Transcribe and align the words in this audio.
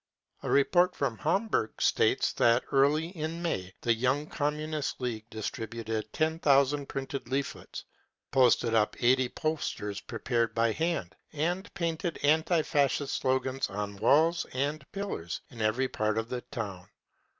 * 0.23 0.41
A 0.41 0.49
report 0.49 0.95
from 0.95 1.19
Hamburg 1.19 1.79
states 1.79 2.33
that 2.33 2.63
early 2.71 3.09
in 3.09 3.43
May 3.43 3.71
the 3.81 3.93
Young 3.93 4.25
Communist 4.25 4.99
League 4.99 5.29
distributed 5.29 6.11
10,000 6.11 6.89
printed 6.89 7.27
leaflets, 7.29 7.85
posted 8.31 8.73
up 8.73 8.95
80 8.99 9.29
posters 9.29 10.01
^prepared 10.01 10.55
by 10.55 10.71
hand, 10.71 11.15
and 11.33 11.71
painted 11.75 12.17
anti 12.23 12.63
Fascist 12.63 13.15
slogans 13.15 13.69
on 13.69 13.95
walls 13.97 14.47
and 14.53 14.91
pillars 14.91 15.41
in 15.51 15.61
every 15.61 15.87
part 15.87 16.17
of 16.17 16.29
the 16.29 16.41
town. 16.41 16.87